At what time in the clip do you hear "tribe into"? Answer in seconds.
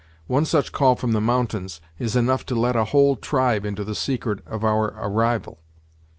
3.15-3.83